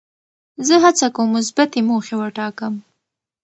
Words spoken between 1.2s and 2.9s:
مثبتې موخې وټاکم.